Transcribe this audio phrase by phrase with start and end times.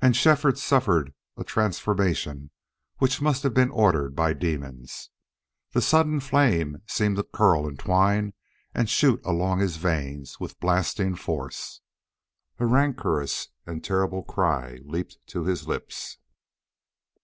[0.00, 2.52] And Shefford suffered a transformation
[2.98, 5.10] which must have been ordered by demons.
[5.72, 8.34] That sudden flame seemed to curl and twine
[8.72, 11.80] and shoot along his veins with blasting force.
[12.60, 16.18] A rancorous and terrible cry leaped to his lips.